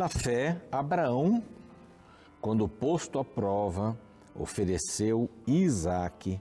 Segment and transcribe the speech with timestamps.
[0.00, 1.42] Pela fé, Abraão,
[2.40, 3.98] quando posto à prova,
[4.34, 6.40] ofereceu Isaque.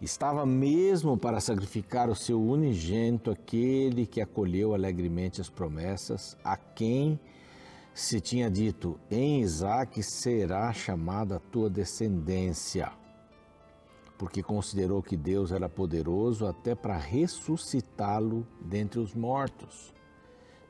[0.00, 7.20] Estava mesmo para sacrificar o seu unigênito, aquele que acolheu alegremente as promessas, a quem
[7.92, 12.90] se tinha dito: Em Isaque será chamada a tua descendência.
[14.16, 19.92] Porque considerou que Deus era poderoso até para ressuscitá-lo dentre os mortos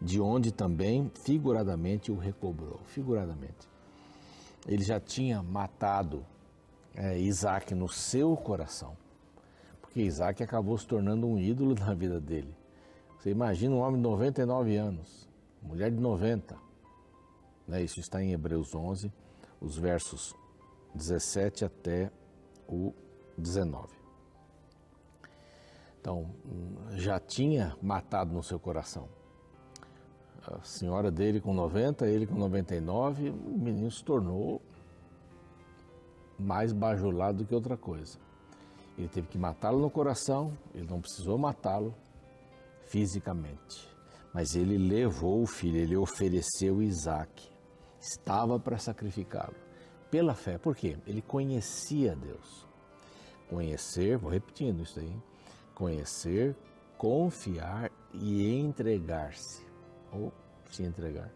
[0.00, 2.80] de onde também figuradamente o recobrou.
[2.86, 3.68] Figuradamente.
[4.66, 6.24] Ele já tinha matado
[6.94, 8.96] é, Isaac no seu coração,
[9.80, 12.54] porque Isaac acabou se tornando um ídolo na vida dele.
[13.18, 15.28] Você imagina um homem de 99 anos,
[15.62, 16.56] mulher de 90.
[17.66, 17.82] Né?
[17.82, 19.12] Isso está em Hebreus 11,
[19.60, 20.34] os versos
[20.94, 22.10] 17 até
[22.68, 22.92] o
[23.36, 23.88] 19.
[26.00, 26.30] Então,
[26.92, 29.17] já tinha matado no seu coração
[30.54, 34.62] a senhora dele com 90, ele com 99, o menino se tornou
[36.38, 38.18] mais bajulado do que outra coisa.
[38.96, 41.94] Ele teve que matá-lo no coração, ele não precisou matá-lo
[42.86, 43.88] fisicamente.
[44.32, 47.48] Mas ele levou o filho, ele ofereceu Isaac.
[48.00, 49.54] Estava para sacrificá-lo.
[50.10, 50.96] Pela fé, por quê?
[51.06, 52.66] Ele conhecia Deus.
[53.48, 55.16] Conhecer, vou repetindo isso aí,
[55.74, 56.54] conhecer,
[56.96, 59.67] confiar e entregar-se
[60.12, 60.32] ou
[60.70, 61.30] se entregar.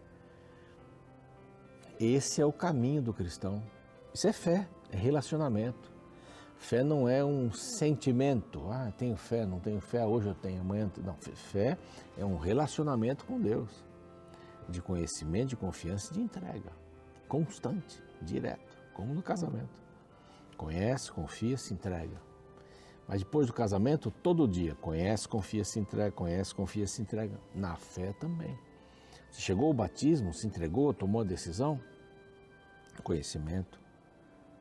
[1.99, 3.61] Esse é o caminho do cristão.
[4.13, 5.91] Isso é fé, é relacionamento.
[6.57, 8.69] Fé não é um sentimento.
[8.71, 10.89] Ah, tenho fé, não tenho fé, hoje eu tenho, amanhã.
[11.03, 11.77] Não, fé
[12.17, 13.83] é um relacionamento com Deus,
[14.69, 16.71] de conhecimento, de confiança de entrega,
[17.27, 19.83] constante, direto, como no casamento.
[20.55, 22.32] Conhece, confia, se entrega.
[23.07, 27.37] Mas depois do casamento, todo dia, conhece, confia, se entrega, conhece, confia, se entrega.
[27.53, 28.57] Na fé também.
[29.29, 31.79] Você chegou ao batismo, se entregou, tomou a decisão?
[33.03, 33.79] Conhecimento,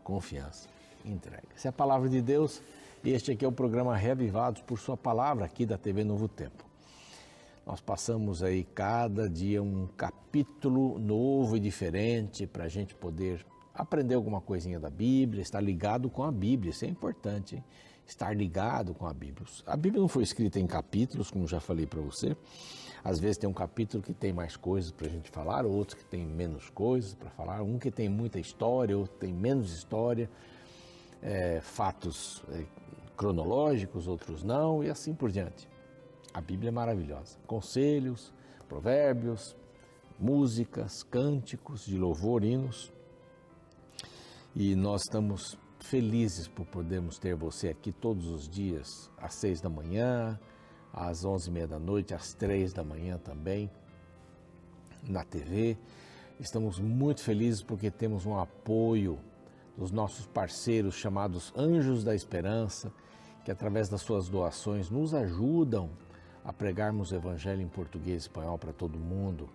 [0.02, 0.68] confiança,
[1.04, 1.46] entrega.
[1.54, 2.62] Essa é a palavra de Deus
[3.04, 6.64] e este aqui é o programa Reavivados por Sua Palavra, aqui da TV Novo Tempo.
[7.66, 14.14] Nós passamos aí cada dia um capítulo novo e diferente para a gente poder aprender
[14.14, 17.56] alguma coisinha da Bíblia, estar ligado com a Bíblia, isso é importante.
[17.56, 17.64] Hein?
[18.06, 19.46] Estar ligado com a Bíblia.
[19.66, 22.36] A Bíblia não foi escrita em capítulos, como já falei para você.
[23.04, 26.04] Às vezes tem um capítulo que tem mais coisas para a gente falar, outros que
[26.04, 30.30] tem menos coisas para falar, um que tem muita história, outro tem menos história,
[31.20, 32.64] é, fatos é,
[33.16, 35.68] cronológicos, outros não, e assim por diante.
[36.32, 37.38] A Bíblia é maravilhosa.
[37.46, 38.32] Conselhos,
[38.68, 39.56] provérbios,
[40.18, 42.92] músicas, cânticos de louvor, hinos.
[44.54, 49.68] E nós estamos felizes por podermos ter você aqui todos os dias, às seis da
[49.68, 50.38] manhã,
[50.92, 53.70] às onze e meia da noite, às três da manhã também,
[55.02, 55.76] na TV.
[56.38, 59.18] Estamos muito felizes porque temos um apoio
[59.76, 62.92] dos nossos parceiros chamados Anjos da Esperança,
[63.44, 65.90] que através das suas doações nos ajudam
[66.44, 69.48] a pregarmos o Evangelho em português e espanhol para todo mundo.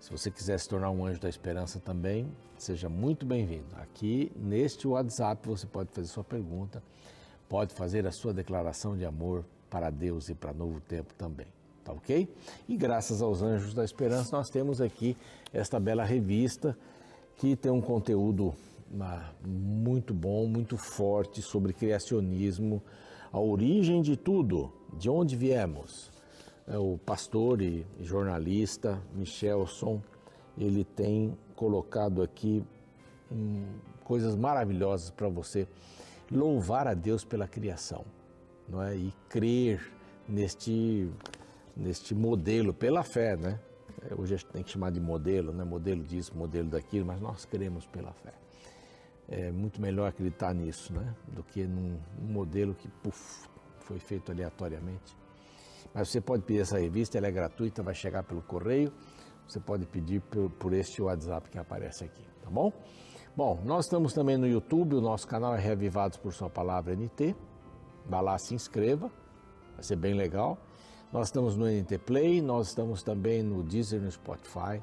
[0.00, 3.66] Se você quiser se tornar um anjo da esperança também, seja muito bem-vindo.
[3.76, 6.82] Aqui neste WhatsApp você pode fazer sua pergunta,
[7.50, 11.46] pode fazer a sua declaração de amor para Deus e para Novo Tempo também.
[11.84, 12.34] Tá ok?
[12.66, 15.14] E graças aos Anjos da Esperança, nós temos aqui
[15.52, 16.74] esta bela revista
[17.36, 18.54] que tem um conteúdo
[18.98, 22.82] ah, muito bom, muito forte sobre criacionismo,
[23.30, 26.10] a origem de tudo, de onde viemos
[26.68, 30.00] o pastor e jornalista Michelson,
[30.58, 32.64] ele tem colocado aqui
[33.30, 33.66] hum,
[34.04, 35.66] coisas maravilhosas para você
[36.30, 38.04] louvar a Deus pela criação,
[38.68, 38.94] não é?
[38.96, 39.92] E crer
[40.28, 41.10] neste
[41.76, 43.58] neste modelo pela fé, né?
[44.08, 45.64] É, hoje a gente tem que chamar de modelo, né?
[45.64, 48.32] Modelo disso, modelo daquilo, mas nós cremos pela fé.
[49.28, 51.14] É muito melhor acreditar nisso, né?
[51.28, 53.48] Do que num, num modelo que puff,
[53.80, 55.16] foi feito aleatoriamente.
[55.92, 58.92] Mas você pode pedir essa revista, ela é gratuita, vai chegar pelo correio.
[59.46, 62.72] Você pode pedir por, por este WhatsApp que aparece aqui, tá bom?
[63.36, 67.34] Bom, nós estamos também no YouTube, o nosso canal é Reavivados por Sua Palavra NT.
[68.06, 69.10] Vá lá, se inscreva,
[69.74, 70.58] vai ser bem legal.
[71.12, 74.80] Nós estamos no NT Play, nós estamos também no Deezer, no Spotify,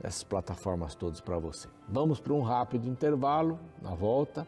[0.00, 1.68] essas plataformas todas para você.
[1.88, 4.46] Vamos para um rápido intervalo, na volta,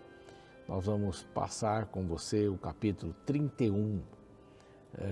[0.69, 4.22] nós vamos passar com você o capítulo 31 eh,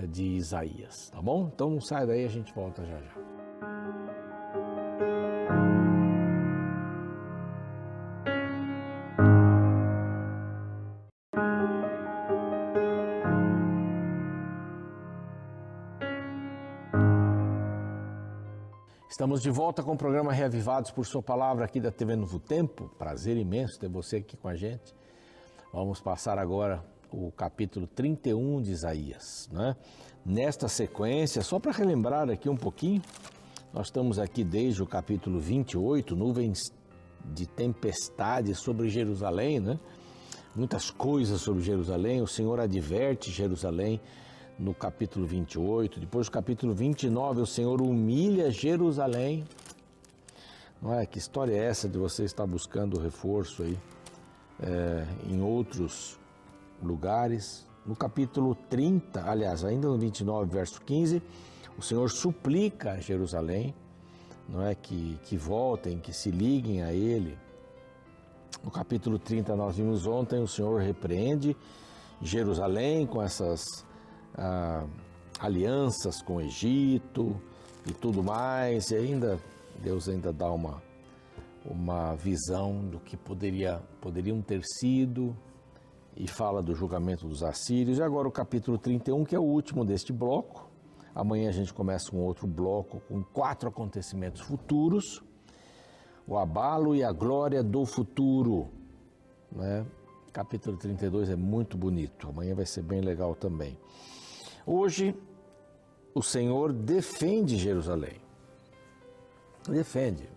[0.09, 1.49] de Isaías, tá bom?
[1.53, 3.31] Então não sai daí, a gente volta já já.
[19.21, 22.89] Estamos de volta com o programa Reavivados por Sua Palavra aqui da TV Novo Tempo.
[22.97, 24.95] Prazer imenso ter você aqui com a gente.
[25.71, 29.49] Vamos passar agora o capítulo 31 de Isaías.
[29.51, 29.75] Né?
[30.25, 33.01] Nesta sequência, só para relembrar aqui um pouquinho,
[33.73, 36.73] nós estamos aqui desde o capítulo 28, nuvens
[37.25, 39.79] de tempestade sobre Jerusalém, né?
[40.55, 42.21] muitas coisas sobre Jerusalém.
[42.21, 44.01] O Senhor adverte Jerusalém
[44.57, 45.99] no capítulo 28.
[45.99, 49.43] Depois, no capítulo 29, o Senhor humilha Jerusalém.
[50.81, 51.05] Não é?
[51.05, 53.77] Que história é essa de você estar buscando reforço aí
[54.61, 56.19] é, em outros
[56.81, 57.67] lugares?
[57.85, 61.21] No capítulo 30, aliás, ainda no 29, verso 15,
[61.77, 63.73] o Senhor suplica a Jerusalém,
[64.47, 67.37] não é que, que voltem, que se liguem a Ele.
[68.63, 71.55] No capítulo 30, nós vimos ontem, o Senhor repreende
[72.21, 73.63] Jerusalém com essas
[74.35, 74.85] ah,
[75.39, 77.35] alianças com o Egito
[77.87, 79.39] e tudo mais, e ainda
[79.81, 80.81] Deus ainda dá uma,
[81.65, 85.35] uma visão do que poderia, poderiam ter sido
[86.15, 87.97] e fala do julgamento dos assírios.
[87.97, 90.69] E agora o capítulo 31, que é o último deste bloco.
[91.13, 95.21] Amanhã a gente começa com outro bloco com quatro acontecimentos futuros.
[96.27, 98.69] O abalo e a glória do futuro.
[99.51, 99.85] Né?
[100.31, 102.29] Capítulo 32 é muito bonito.
[102.29, 103.77] Amanhã vai ser bem legal também.
[104.65, 105.15] Hoje,
[106.13, 108.21] o Senhor defende Jerusalém.
[109.67, 110.29] Defende.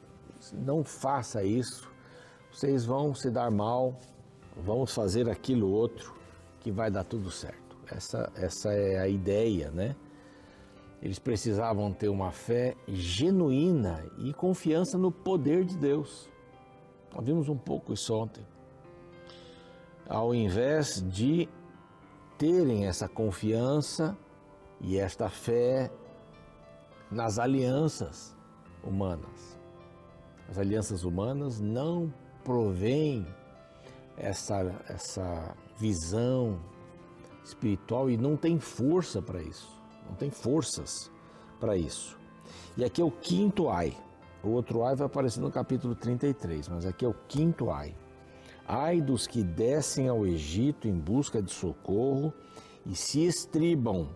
[0.52, 1.90] Não faça isso,
[2.52, 3.98] vocês vão se dar mal,
[4.56, 6.14] vamos fazer aquilo outro
[6.60, 7.76] que vai dar tudo certo.
[7.90, 9.94] Essa, essa é a ideia, né?
[11.02, 16.30] Eles precisavam ter uma fé genuína e confiança no poder de Deus.
[17.14, 18.44] Nós vimos um pouco isso ontem.
[20.08, 21.48] Ao invés de
[22.38, 24.16] terem essa confiança
[24.80, 25.90] e esta fé
[27.10, 28.34] nas alianças
[28.82, 29.58] humanas.
[30.48, 32.12] As alianças humanas não
[32.42, 33.26] provêm
[34.16, 36.58] essa, essa visão
[37.44, 39.70] espiritual e não tem força para isso,
[40.08, 41.10] não tem forças
[41.60, 42.18] para isso.
[42.76, 43.96] E aqui é o quinto ai.
[44.42, 47.94] O outro ai vai aparecer no capítulo 33, mas aqui é o quinto ai.
[48.66, 52.32] Ai dos que descem ao Egito em busca de socorro
[52.86, 54.08] e se estribam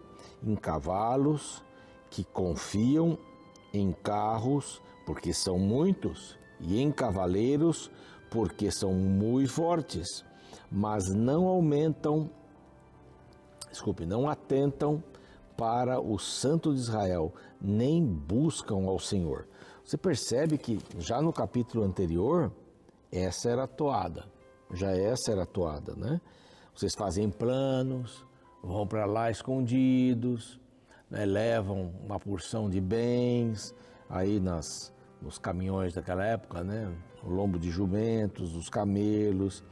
[0.42, 1.62] em cavalos,
[2.10, 3.18] que confiam
[3.72, 7.90] em carros, porque são muitos, e em cavaleiros,
[8.30, 10.25] porque são muito fortes,
[10.70, 12.30] mas não aumentam,
[13.70, 15.02] desculpe, não atentam
[15.56, 19.46] para o Santo de Israel, nem buscam ao Senhor.
[19.84, 22.52] Você percebe que já no capítulo anterior,
[23.10, 24.25] essa era a toada
[24.72, 26.20] já essa era a toada, né?
[26.75, 28.25] Vocês fazem planos,
[28.62, 30.60] vão para lá escondidos,
[31.10, 31.25] né?
[31.25, 33.75] levam uma porção de bens
[34.08, 36.94] aí nas, nos caminhões daquela época, né?
[37.22, 39.64] O lombo de jumentos, os camelos,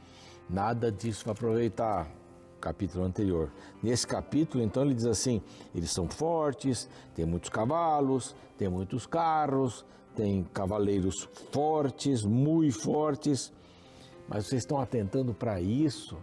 [0.49, 2.11] nada disso para aproveitar.
[2.59, 3.51] Capítulo anterior.
[3.83, 5.41] Nesse capítulo, então, ele diz assim:
[5.75, 9.85] eles são fortes, têm muitos cavalos, têm muitos carros,
[10.15, 13.53] têm cavaleiros fortes, muito fortes,
[14.27, 16.17] mas vocês estão atentando para isso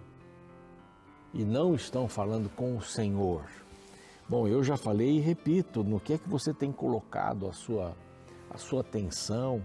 [1.33, 3.45] e não estão falando com o Senhor.
[4.29, 7.97] Bom, eu já falei e repito, no que é que você tem colocado a sua,
[8.51, 9.65] a sua atenção,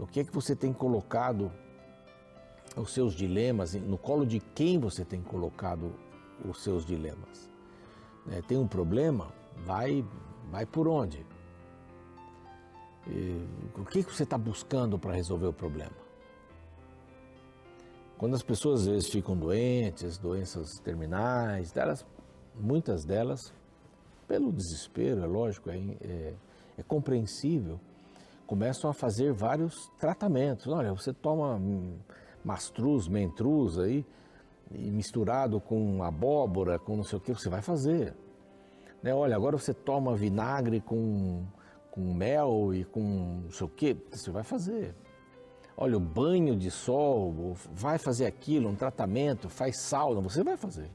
[0.00, 1.52] no que é que você tem colocado
[2.74, 5.92] os seus dilemas, no colo de quem você tem colocado
[6.42, 7.50] os seus dilemas.
[8.30, 9.30] É, tem um problema?
[9.58, 10.02] Vai,
[10.50, 11.26] vai por onde?
[13.06, 15.92] E, o que, que você está buscando para resolver o problema?
[18.16, 22.06] Quando as pessoas às vezes ficam doentes, doenças terminais, delas,
[22.58, 23.52] muitas delas,
[24.26, 26.34] pelo desespero, é lógico, é, é,
[26.78, 27.78] é compreensível,
[28.50, 30.66] começam a fazer vários tratamentos.
[30.66, 31.62] Olha, você toma
[32.44, 34.04] mastruz, mentruz aí,
[34.68, 38.12] misturado com abóbora, com não sei o que, você vai fazer.
[39.00, 39.14] Né?
[39.14, 41.44] Olha, agora você toma vinagre com,
[41.92, 44.96] com mel e com não sei o que, você vai fazer
[45.76, 50.90] olha, o banho de sol, vai fazer aquilo, um tratamento, faz sauna, você vai fazer.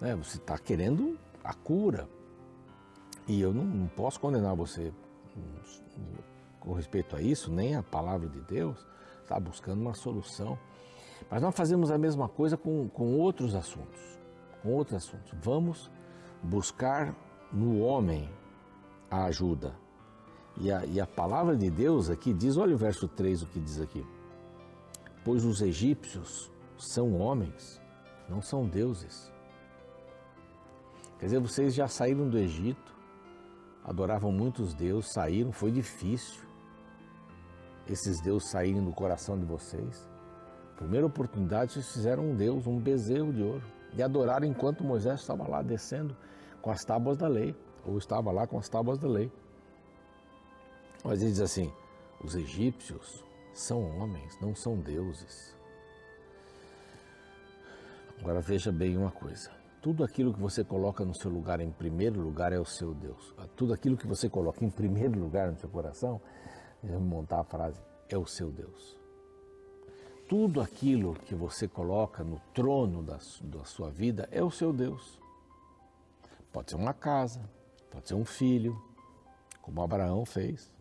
[0.00, 0.14] Né?
[0.14, 2.08] Você está querendo a cura.
[3.26, 4.92] E eu não, não posso condenar você
[6.60, 8.86] com respeito a isso, nem a palavra de Deus,
[9.22, 10.58] está buscando uma solução.
[11.30, 14.00] Mas nós fazemos a mesma coisa com, com outros assuntos.
[14.62, 15.32] Com outros assuntos.
[15.42, 15.90] Vamos
[16.42, 17.14] buscar
[17.52, 18.30] no homem
[19.10, 19.74] a ajuda,
[20.56, 23.58] e a, e a palavra de Deus aqui diz, olha o verso 3 o que
[23.58, 24.06] diz aqui.
[25.24, 27.80] Pois os egípcios são homens,
[28.28, 29.32] não são deuses.
[31.18, 32.94] Quer dizer, vocês já saíram do Egito,
[33.84, 36.48] adoravam muitos deuses, saíram, foi difícil.
[37.90, 40.08] Esses deuses saírem do coração de vocês.
[40.76, 45.46] Primeira oportunidade, vocês fizeram um Deus, um bezerro de ouro, e adoraram enquanto Moisés estava
[45.48, 46.16] lá descendo
[46.62, 47.54] com as tábuas da lei,
[47.84, 49.30] ou estava lá com as tábuas da lei.
[51.04, 51.72] Mas ele diz assim:
[52.22, 55.56] os egípcios são homens, não são deuses.
[58.20, 59.50] Agora veja bem uma coisa:
[59.82, 63.34] tudo aquilo que você coloca no seu lugar em primeiro lugar é o seu Deus.
[63.56, 66.20] Tudo aquilo que você coloca em primeiro lugar no seu coração,
[66.82, 68.98] vamos montar a frase, é o seu Deus.
[70.28, 75.20] Tudo aquilo que você coloca no trono da, da sua vida é o seu Deus.
[76.52, 77.40] Pode ser uma casa,
[77.90, 78.80] pode ser um filho,
[79.60, 80.72] como Abraão fez.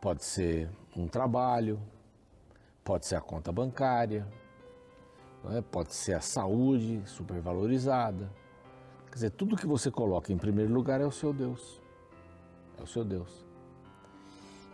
[0.00, 1.80] Pode ser um trabalho,
[2.84, 4.26] pode ser a conta bancária,
[5.50, 5.60] é?
[5.60, 8.30] pode ser a saúde supervalorizada.
[9.06, 11.80] Quer dizer, tudo que você coloca em primeiro lugar é o seu Deus.
[12.78, 13.47] É o seu Deus.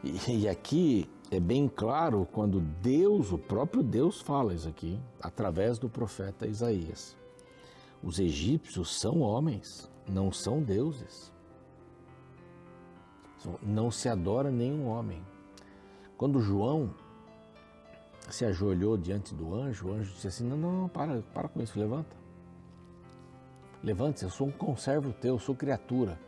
[0.05, 5.89] E, aqui é bem claro quando Deus, o próprio Deus, fala isso aqui, através do
[5.89, 7.17] profeta Isaías.
[8.03, 11.33] Os egípcios são homens, não são deuses.
[13.63, 15.25] Não se adora nenhum homem.
[16.19, 16.95] Quando João
[18.29, 21.79] se ajoelhou diante do anjo, o anjo disse assim: Não, não, para, para com isso,
[21.79, 22.15] levanta.
[23.83, 26.19] Levante-se, eu sou um conservo teu, eu sou criatura.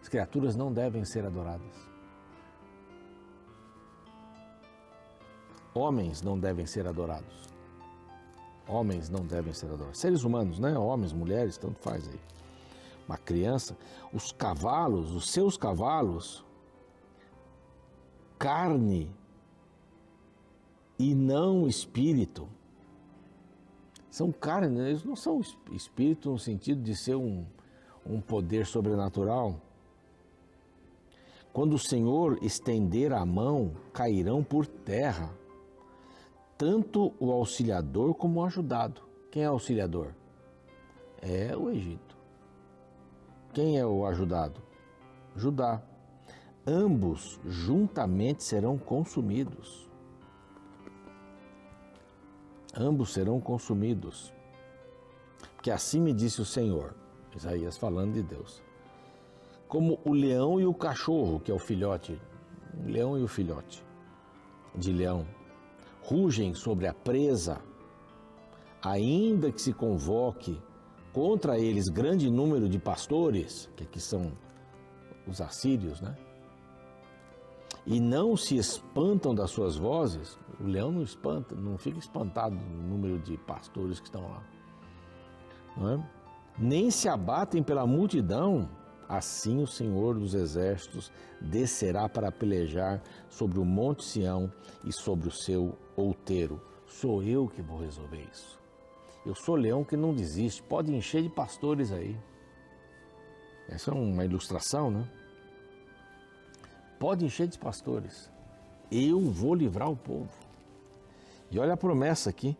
[0.00, 1.95] As criaturas não devem ser adoradas.
[5.76, 7.46] Homens não devem ser adorados.
[8.66, 9.98] Homens não devem ser adorados.
[9.98, 10.76] Seres humanos, né?
[10.76, 12.18] Homens, mulheres, tanto faz aí.
[13.06, 13.76] Uma criança,
[14.12, 16.44] os cavalos, os seus cavalos,
[18.38, 19.10] carne
[20.98, 22.48] e não espírito.
[24.10, 24.88] São carne, né?
[24.88, 27.44] eles não são espírito no sentido de ser um,
[28.04, 29.60] um poder sobrenatural.
[31.52, 35.30] Quando o Senhor estender a mão, cairão por terra,
[36.56, 39.02] tanto o auxiliador como o ajudado.
[39.30, 40.14] Quem é o auxiliador?
[41.20, 42.16] É o Egito.
[43.52, 44.60] Quem é o ajudado?
[45.34, 45.82] Judá.
[46.66, 49.86] Ambos juntamente serão consumidos
[52.76, 54.32] ambos serão consumidos.
[55.54, 56.94] Porque assim me disse o Senhor,
[57.34, 58.62] Isaías falando de Deus.
[59.66, 62.20] Como o leão e o cachorro, que é o filhote,
[62.84, 63.84] o leão e o filhote
[64.74, 65.26] de leão,
[66.06, 67.60] rugem sobre a presa,
[68.82, 70.60] ainda que se convoque
[71.12, 74.32] contra eles grande número de pastores, que aqui são
[75.26, 76.16] os assírios, né?
[77.86, 82.82] e não se espantam das suas vozes, o leão não espanta, não fica espantado no
[82.82, 84.42] número de pastores que estão lá.
[85.78, 86.02] É?
[86.58, 88.68] Nem se abatem pela multidão,
[89.08, 94.52] assim o Senhor dos Exércitos descerá para pelejar sobre o Monte Sião
[94.84, 96.60] e sobre o seu outeiro.
[96.86, 98.58] Sou eu que vou resolver isso.
[99.24, 102.16] Eu sou leão que não desiste, pode encher de pastores aí.
[103.68, 105.08] Essa é uma ilustração, né?
[106.98, 108.30] Pode encher de pastores.
[108.90, 110.30] Eu vou livrar o povo.
[111.50, 112.56] E olha a promessa aqui.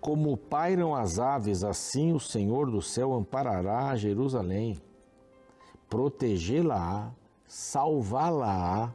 [0.00, 4.80] Como pairam as aves, assim o Senhor do céu amparará Jerusalém,
[5.90, 7.12] protegê-la-á,
[7.46, 8.94] salvá-la-á,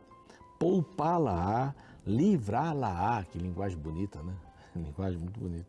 [0.57, 1.75] poupá-la-á,
[2.07, 3.23] livrá-la-á.
[3.25, 4.35] Que linguagem bonita, né?
[4.75, 5.67] Linguagem muito bonita.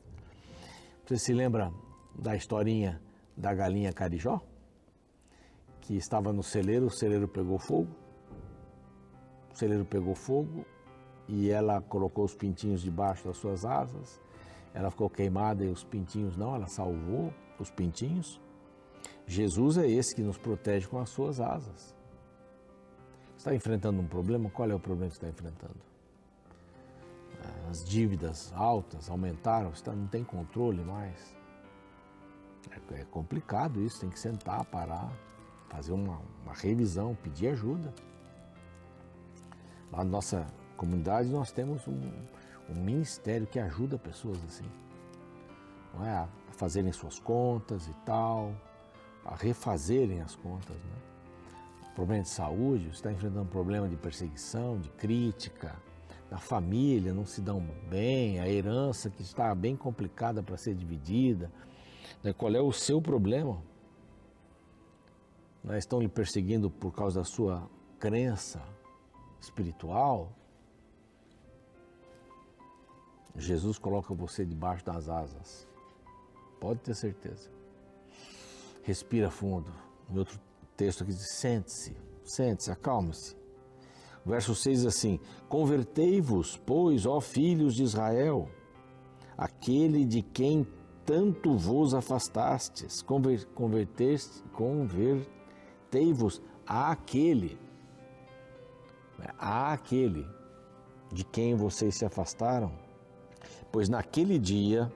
[1.04, 1.70] Você se lembra
[2.14, 3.00] da historinha
[3.36, 4.40] da galinha carijó?
[5.82, 8.06] Que estava no celeiro, o celeiro pegou fogo
[9.56, 10.66] o celeiro pegou fogo
[11.26, 14.20] e ela colocou os pintinhos debaixo das suas asas.
[14.74, 18.38] Ela ficou queimada e os pintinhos não, ela salvou os pintinhos.
[19.26, 21.94] Jesus é esse que nos protege com as suas asas.
[23.36, 24.48] Está enfrentando um problema?
[24.50, 25.86] Qual é o problema que está enfrentando?
[27.68, 31.36] As dívidas altas aumentaram, você não tem controle mais.
[32.70, 35.12] É, é complicado isso, tem que sentar, parar,
[35.68, 37.92] fazer uma, uma revisão, pedir ajuda.
[39.92, 42.12] Lá na nossa comunidade nós temos um,
[42.68, 44.68] um ministério que ajuda pessoas assim,
[45.94, 46.10] não é?
[46.10, 48.54] a fazerem suas contas e tal,
[49.26, 50.76] a refazerem as contas.
[50.76, 51.92] Né?
[51.94, 55.74] Problema de saúde, você está enfrentando um problema de perseguição, de crítica,
[56.30, 61.50] da família, não se dão bem, a herança que está bem complicada para ser dividida.
[62.22, 62.32] Né?
[62.32, 63.62] Qual é o seu problema?
[65.62, 65.78] Né?
[65.78, 67.68] Estão lhe perseguindo por causa da sua
[67.98, 68.62] crença,
[69.40, 70.32] espiritual,
[73.38, 75.68] Jesus coloca você debaixo das asas.
[76.58, 77.50] Pode ter certeza.
[78.86, 79.72] Respira fundo.
[80.08, 80.38] Em outro
[80.76, 83.36] texto aqui diz: sente-se, sente-se, acalme-se.
[84.24, 88.48] verso 6 assim: Convertei-vos, pois, ó filhos de Israel,
[89.36, 90.64] aquele de quem
[91.04, 94.40] tanto vos afastastes, convertei-vos
[96.64, 97.58] àquele,
[99.18, 100.24] né, àquele
[101.12, 102.72] de quem vocês se afastaram,
[103.72, 104.92] pois naquele dia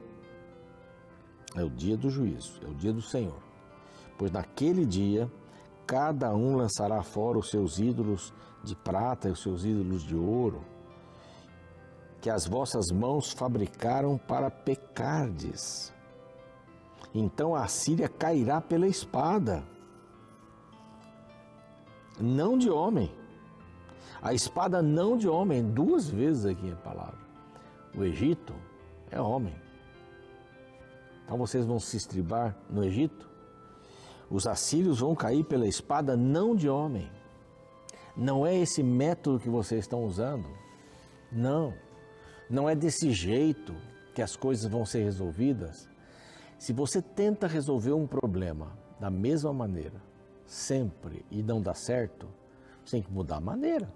[1.57, 3.50] é o dia do juízo, é o dia do Senhor.
[4.21, 5.33] Pois naquele dia
[5.87, 10.63] cada um lançará fora os seus ídolos de prata e os seus ídolos de ouro,
[12.21, 15.91] que as vossas mãos fabricaram para pecardes.
[17.15, 19.65] Então a Síria cairá pela espada,
[22.21, 23.11] não de homem.
[24.21, 27.19] A espada não de homem, duas vezes aqui a palavra.
[27.97, 28.53] O Egito
[29.11, 29.57] é homem.
[31.25, 33.30] Então vocês vão se estribar no Egito?
[34.31, 37.11] Os assírios vão cair pela espada não de homem.
[38.17, 40.47] Não é esse método que vocês estão usando.
[41.33, 41.75] Não.
[42.49, 43.75] Não é desse jeito
[44.15, 45.89] que as coisas vão ser resolvidas.
[46.59, 50.01] Se você tenta resolver um problema da mesma maneira,
[50.47, 52.29] sempre, e não dá certo,
[52.85, 53.93] você tem que mudar a maneira.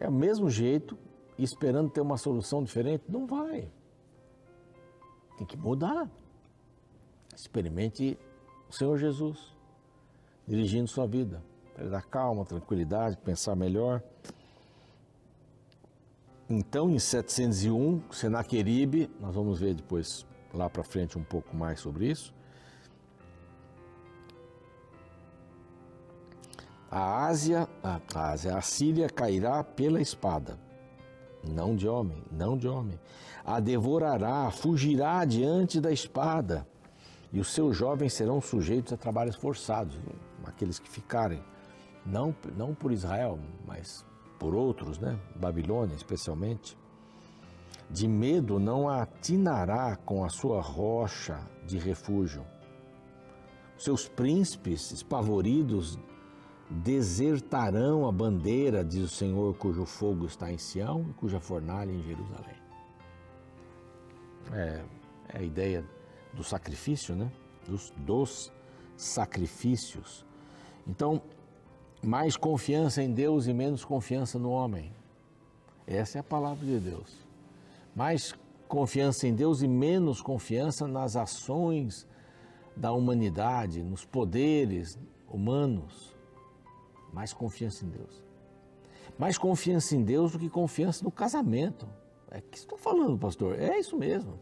[0.00, 0.96] É o mesmo jeito,
[1.38, 3.70] esperando ter uma solução diferente, não vai.
[5.36, 6.08] Tem que mudar.
[7.34, 8.18] Experimente
[8.68, 9.52] o Senhor Jesus
[10.46, 11.42] dirigindo sua vida,
[11.74, 14.02] para dar calma, tranquilidade, pensar melhor.
[16.48, 22.10] Então, em 701, Senaqueribe, nós vamos ver depois lá para frente um pouco mais sobre
[22.10, 22.34] isso.
[26.90, 30.58] A Ásia, a Ásia, a Síria cairá pela espada,
[31.42, 33.00] não de homem, não de homem.
[33.42, 36.66] A devorará, fugirá diante da espada,
[37.32, 39.98] e os seus jovens serão sujeitos a trabalhos forçados,
[40.44, 41.42] aqueles que ficarem,
[42.04, 44.04] não, não por Israel, mas
[44.38, 45.18] por outros, né?
[45.36, 46.76] Babilônia especialmente
[47.92, 52.44] de medo não atinará com a sua rocha de refúgio.
[53.76, 55.98] Seus príncipes espavoridos
[56.70, 62.02] desertarão a bandeira, diz o Senhor, cujo fogo está em Sião e cuja fornalha em
[62.02, 62.56] Jerusalém.
[64.52, 64.84] É,
[65.28, 65.84] é a ideia
[66.34, 67.30] do sacrifício, né?
[67.66, 68.52] Dos, dos
[68.96, 70.24] sacrifícios.
[70.86, 71.22] Então,
[72.02, 74.92] mais confiança em Deus e menos confiança no homem.
[75.86, 77.22] Essa é a palavra de Deus
[77.94, 78.34] mais
[78.68, 82.06] confiança em Deus e menos confiança nas ações
[82.74, 86.16] da humanidade, nos poderes humanos.
[87.12, 88.24] Mais confiança em Deus.
[89.18, 91.86] Mais confiança em Deus do que confiança no casamento.
[92.30, 93.60] É que estou falando, pastor.
[93.60, 94.38] É isso mesmo.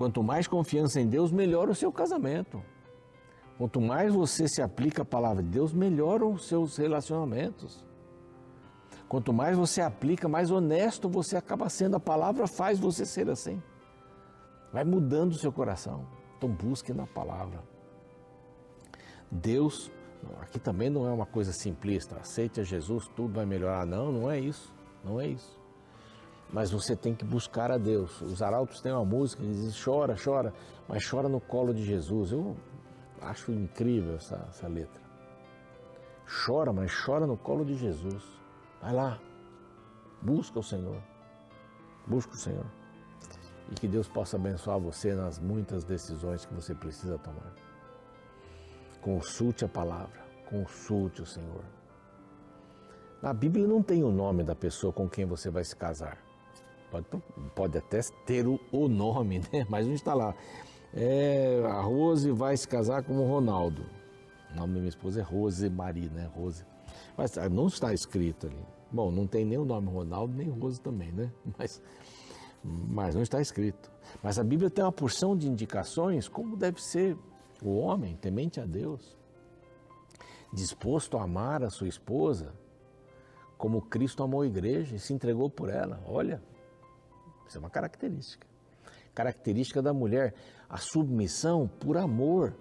[0.00, 2.64] Quanto mais confiança em Deus, melhor o seu casamento.
[3.58, 7.84] Quanto mais você se aplica à palavra de Deus, melhoram os seus relacionamentos.
[9.10, 11.96] Quanto mais você aplica, mais honesto você acaba sendo.
[11.96, 13.62] A palavra faz você ser assim.
[14.72, 16.06] Vai mudando o seu coração.
[16.38, 17.62] Então busque na palavra.
[19.30, 19.92] Deus,
[20.40, 22.16] aqui também não é uma coisa simplista.
[22.16, 23.84] Aceite a Jesus, tudo vai melhorar.
[23.84, 24.74] Não, não é isso.
[25.04, 25.59] Não é isso.
[26.52, 28.20] Mas você tem que buscar a Deus.
[28.22, 30.52] Os arautos têm uma música que diz: chora, chora,
[30.88, 32.32] mas chora no colo de Jesus.
[32.32, 32.56] Eu
[33.20, 35.00] acho incrível essa, essa letra.
[36.46, 38.24] Chora, mas chora no colo de Jesus.
[38.80, 39.20] Vai lá,
[40.22, 41.00] busca o Senhor,
[42.06, 42.66] busca o Senhor.
[43.70, 47.52] E que Deus possa abençoar você nas muitas decisões que você precisa tomar.
[49.00, 51.64] Consulte a palavra, consulte o Senhor.
[53.22, 56.29] Na Bíblia não tem o nome da pessoa com quem você vai se casar.
[56.90, 57.06] Pode,
[57.54, 59.66] pode até ter o, o nome, né?
[59.68, 60.34] mas não está lá.
[60.92, 63.84] É, a Rose vai se casar com o Ronaldo.
[64.52, 66.30] O nome da minha esposa é Rose né?
[66.34, 66.64] Rose.
[67.16, 68.64] Mas ah, não está escrito ali.
[68.90, 71.30] Bom, não tem nem o nome Ronaldo, nem Rose também, né?
[71.56, 71.80] Mas,
[72.62, 73.90] mas não está escrito.
[74.22, 77.16] Mas a Bíblia tem uma porção de indicações como deve ser
[77.62, 79.16] o homem temente a Deus,
[80.52, 82.52] disposto a amar a sua esposa
[83.60, 86.02] como Cristo amou a igreja e se entregou por ela.
[86.06, 86.42] Olha,
[87.50, 88.46] isso é uma característica.
[89.12, 90.34] Característica da mulher,
[90.68, 92.54] a submissão por amor.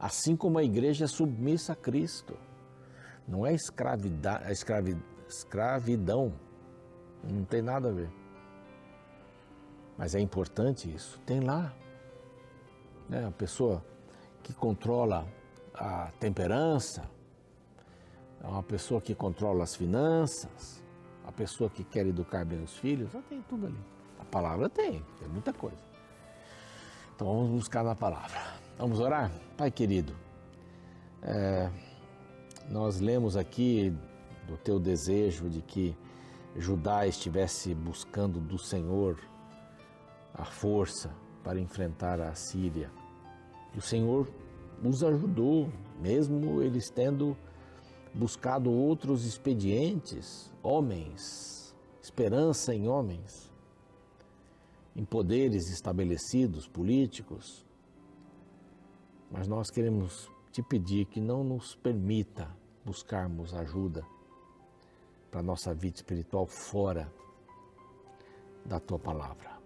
[0.00, 2.38] Assim como a igreja é submissa a Cristo.
[3.28, 4.96] Não é escravida, é escravi,
[5.28, 6.32] escravidão.
[7.22, 8.10] Não tem nada a ver.
[9.98, 11.20] Mas é importante isso.
[11.20, 11.74] Tem lá.
[13.10, 13.26] Né?
[13.26, 13.84] A pessoa
[14.42, 15.28] que controla
[15.74, 17.10] a temperança,
[18.42, 20.82] é uma pessoa que controla as finanças,
[21.26, 23.78] a pessoa que quer educar bem os filhos, já tem tudo ali.
[24.18, 25.82] A palavra tem, tem muita coisa.
[27.14, 28.40] Então vamos buscar na palavra.
[28.78, 29.30] Vamos orar?
[29.56, 30.14] Pai querido,
[31.22, 31.70] é,
[32.68, 33.96] nós lemos aqui
[34.46, 35.96] do teu desejo de que
[36.56, 39.18] Judá estivesse buscando do Senhor
[40.34, 41.10] a força
[41.42, 42.90] para enfrentar a Síria.
[43.74, 44.28] E o Senhor
[44.82, 47.36] os ajudou, mesmo eles tendo
[48.12, 53.52] buscado outros expedientes, homens, esperança em homens,
[54.96, 57.64] em poderes estabelecidos, políticos.
[59.30, 62.48] Mas nós queremos te pedir que não nos permita
[62.82, 64.06] buscarmos ajuda
[65.30, 67.12] para a nossa vida espiritual fora
[68.64, 69.58] da tua palavra.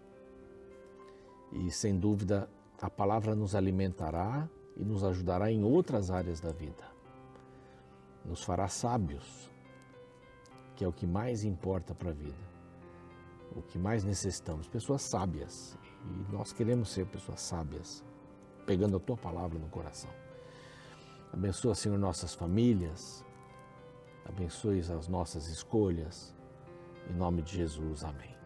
[1.53, 6.85] E sem dúvida, a palavra nos alimentará e nos ajudará em outras áreas da vida.
[8.25, 9.49] Nos fará sábios,
[10.79, 12.39] que é o que mais importa para a vida.
[13.51, 15.77] O que mais necessitamos, pessoas sábias.
[16.05, 18.05] E nós queremos ser pessoas sábias,
[18.65, 20.09] pegando a tua palavra no coração.
[21.33, 23.25] Abençoa, Senhor, nossas famílias,
[24.25, 26.33] abençoe as nossas escolhas.
[27.11, 28.37] Em nome de Jesus, amém.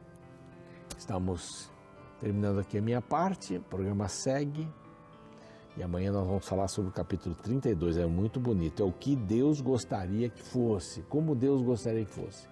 [0.96, 1.70] Estamos
[2.18, 4.66] terminando aqui a minha parte, o programa segue.
[5.76, 8.82] E amanhã nós vamos falar sobre o capítulo 32, é muito bonito.
[8.82, 12.46] É o que Deus gostaria que fosse, como Deus gostaria que fosse.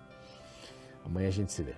[1.05, 1.75] Amanhã a gente se vê.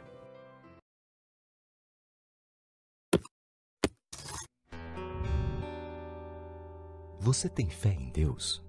[7.18, 8.62] Você tem fé em Deus?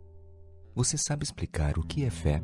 [0.75, 2.41] Você sabe explicar o que é fé?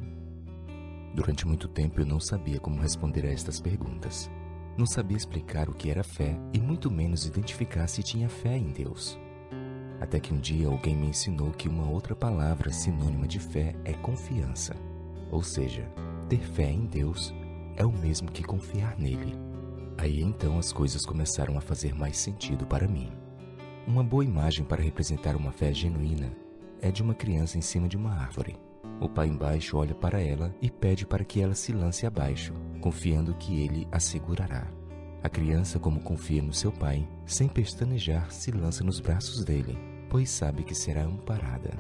[1.15, 4.29] Durante muito tempo eu não sabia como responder a estas perguntas.
[4.77, 8.71] Não sabia explicar o que era fé e muito menos identificar se tinha fé em
[8.71, 9.19] Deus.
[9.99, 13.93] Até que um dia alguém me ensinou que uma outra palavra sinônima de fé é
[13.93, 14.75] confiança.
[15.31, 15.88] Ou seja,
[16.27, 17.33] ter fé em Deus
[17.75, 19.35] é o mesmo que confiar nele.
[19.97, 23.12] Aí então as coisas começaram a fazer mais sentido para mim.
[23.85, 26.31] Uma boa imagem para representar uma fé genuína
[26.81, 28.55] é de uma criança em cima de uma árvore.
[29.01, 33.33] O pai embaixo olha para ela e pede para que ela se lance abaixo, confiando
[33.33, 34.67] que ele a segurará.
[35.21, 39.77] A criança, como confia no seu pai, sem pestanejar, se lança nos braços dele,
[40.10, 41.72] pois sabe que será amparada.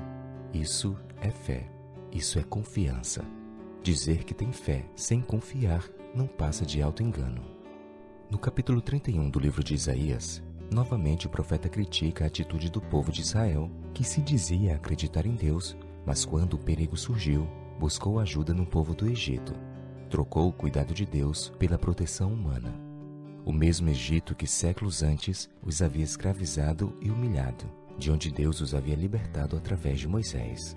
[0.53, 1.67] Isso é fé,
[2.11, 3.25] isso é confiança.
[3.81, 7.41] Dizer que tem fé sem confiar não passa de auto-engano.
[8.29, 13.11] No capítulo 31 do livro de Isaías, novamente o profeta critica a atitude do povo
[13.11, 17.47] de Israel, que se dizia acreditar em Deus, mas quando o perigo surgiu,
[17.79, 19.53] buscou ajuda no povo do Egito.
[20.09, 22.73] Trocou o cuidado de Deus pela proteção humana.
[23.45, 27.65] O mesmo Egito que séculos antes os havia escravizado e humilhado,
[27.99, 30.75] de onde Deus os havia libertado através de Moisés.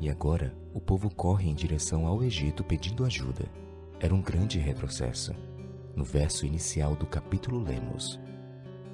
[0.00, 3.44] E agora o povo corre em direção ao Egito pedindo ajuda.
[4.00, 5.32] Era um grande retrocesso.
[5.94, 8.18] No verso inicial do capítulo lemos: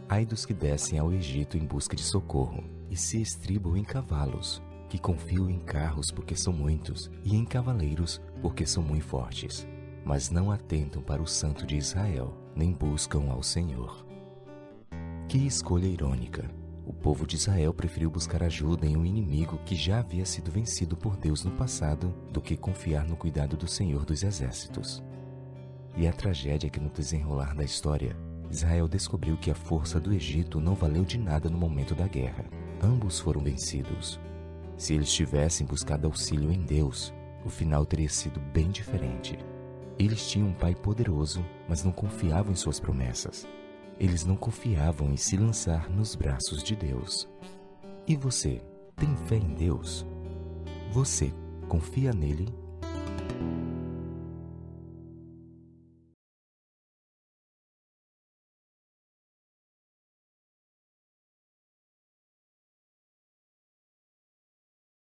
[0.09, 4.61] Ai dos que descem ao Egito em busca de socorro e se estribam em cavalos,
[4.89, 9.67] que confiam em carros porque são muitos e em cavaleiros porque são muito fortes,
[10.05, 14.05] mas não atentam para o Santo de Israel, nem buscam ao Senhor.
[15.29, 16.58] Que escolha irônica!
[16.89, 20.97] O povo de Israel preferiu buscar ajuda em um inimigo que já havia sido vencido
[20.97, 25.03] por Deus no passado do que confiar no cuidado do Senhor dos Exércitos.
[25.95, 28.17] E a tragédia é que no desenrolar da história,
[28.51, 32.47] Israel descobriu que a força do Egito não valeu de nada no momento da guerra.
[32.83, 34.19] Ambos foram vencidos.
[34.79, 37.13] Se eles tivessem buscado auxílio em Deus,
[37.45, 39.39] o final teria sido bem diferente.
[39.99, 43.47] Eles tinham um pai poderoso, mas não confiavam em suas promessas.
[44.01, 47.29] Eles não confiavam em se lançar nos braços de Deus.
[48.07, 48.63] E você,
[48.95, 50.07] tem fé em Deus?
[50.93, 51.35] Você
[51.69, 52.49] confia nele?